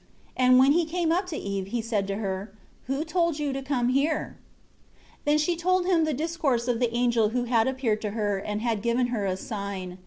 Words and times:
And 0.35 0.57
when 0.57 0.71
he 0.71 0.85
came 0.85 1.11
up 1.11 1.27
to 1.27 1.37
Eve 1.37 1.67
he 1.67 1.79
said 1.79 2.07
to 2.07 2.15
her, 2.15 2.51
"Who 2.87 3.03
told 3.03 3.37
you 3.37 3.53
to 3.53 3.61
come 3.61 3.89
here?" 3.89 4.39
13 5.11 5.17
Then 5.25 5.37
she 5.37 5.55
told 5.55 5.85
him 5.85 6.05
the 6.05 6.11
discourse 6.15 6.67
of 6.67 6.79
the 6.79 6.91
angel 6.95 7.29
who 7.29 7.43
had 7.43 7.67
appeared 7.67 8.01
to 8.01 8.09
her 8.17 8.39
and 8.39 8.63
had 8.63 8.81
given 8.81 9.09
her 9.13 9.27
a 9.27 9.37
sign. 9.37 9.99